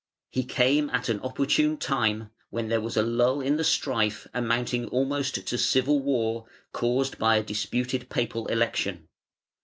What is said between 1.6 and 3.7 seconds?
time, when there was a lull in the